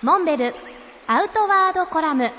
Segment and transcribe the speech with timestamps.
[0.00, 0.54] モンベル
[1.08, 2.30] アウトワードコラム。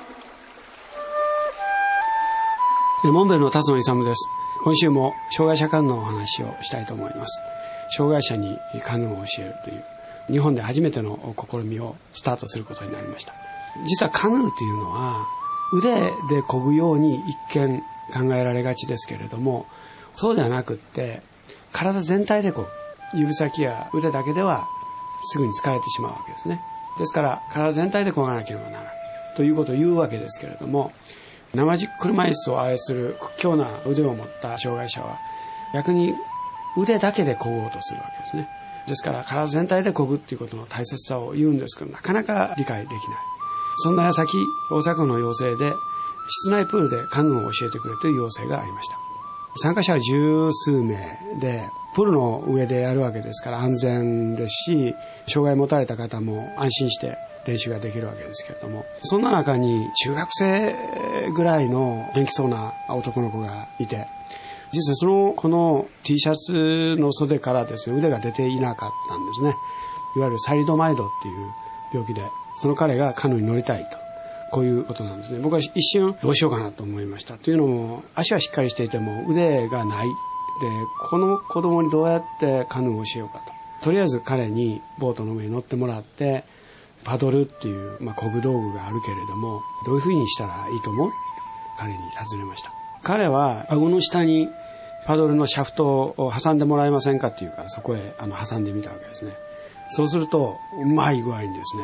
[3.04, 4.30] モンベルの辰野勇です。
[4.64, 7.42] 今週も障害者カヌーのお話をしたいと思います。
[7.98, 9.84] 障害者にカヌーを教えるという
[10.32, 13.34] 日本で初めての試みをスタートすることになりました。
[13.86, 15.28] 実はカヌーというのは
[15.74, 15.96] 腕
[16.30, 17.82] で漕ぐように一見
[18.14, 19.66] 考えられがちですけれども
[20.14, 21.22] そうではなくって
[21.74, 22.68] 体全体でこ
[23.14, 24.70] う指先や腕だけでは
[25.24, 26.62] すぐに疲れてしまうわけですね。
[26.98, 28.94] ですから体全体で漕がなければならない
[29.36, 30.92] ということを言うわけですけれども
[31.54, 35.18] 生軸車椅子を操る屈強な腕を持った障害者は
[35.74, 36.14] 逆に
[36.78, 38.48] 腕だけで漕ごうとするわけですね。
[38.88, 43.02] ですから体全体で漕ぐっていうことの大切さを言うんですけどなかなか理解できない。
[43.78, 44.38] そんな矢先
[44.72, 45.74] 大阪府の要請で
[46.28, 49.09] 室内プールでカヌーを教えてくれという要請がありました。
[49.58, 54.96] 参加者は十数名でプールの上でやるわけですから安全ですし
[55.28, 64.08] 障害を持たれた方も安心して練習ができるわけですけれどもそんな中に中学生ぐらいの元気そうな男の子がいて
[64.72, 69.42] 実はそのこの T シャツの袖からですね腕が出ていなかったんです。
[69.42, 69.56] ね
[70.16, 71.52] いわゆるサリドマイドっていう
[71.94, 72.22] 病気で
[72.56, 74.09] その彼がカヌーに乗りたいと。
[74.52, 75.40] こういうことなんですね。
[75.40, 77.38] 僕は一瞬どうしようかなと思いました。
[77.38, 80.08] というのも足はしっかりしていても腕がない。
[80.08, 80.14] で
[81.10, 83.40] この子供にどうやってカヌーを教えようか
[83.80, 83.86] と。
[83.86, 86.44] とりあえず彼にボートの上に乗ってもらって
[87.06, 91.12] パドルっていう、まあ、漕ぐ道具があるけれどもどういうふうにしたらいいと思う？
[91.78, 92.74] 彼に尋ねました。
[93.04, 94.50] 彼は顎の下に
[95.08, 99.32] パドルのシャフトを挟んでもらえませんかっていうからそこへあの挟んでみたわけですね。
[99.92, 101.84] そうするとうまい具合にですね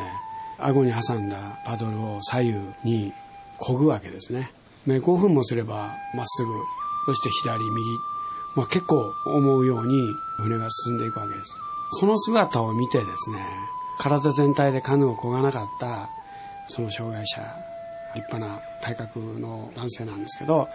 [0.58, 3.12] 顎に挟んだパドルを左右に
[3.58, 4.50] 漕ぐわけですね。
[4.86, 6.52] 5分もすればまっすぐ
[7.06, 7.70] そして左右、
[8.54, 10.00] まあ、結構思うように
[10.38, 11.58] 船が進んでいくわけです。
[11.92, 13.38] その姿を見てですね
[13.98, 16.10] 体全体でカヌーを漕がなかった
[16.68, 17.42] その障害者
[18.14, 20.68] 立派な体格の男性なんですけど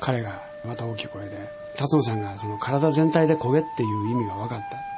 [0.00, 4.95] 彼がまた大きい声で辰野さんがその体全体で漕げっていう意味が分かった。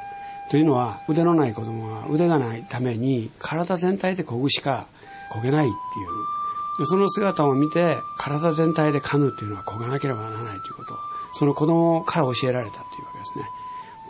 [0.51, 4.87] というのは腕のない子供は腕がないために体全体で漕ぐしか
[5.33, 6.87] 漕げないっていう。
[6.87, 10.99] その姿を見て体全体でカヌーっていうのは漕がなければならないということを
[11.33, 13.45] その子供から教えられたというわけですね。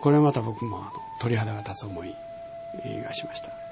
[0.03, 0.84] これはまた僕も
[1.21, 2.15] 鳥肌が立つ思い
[3.03, 3.68] がしました。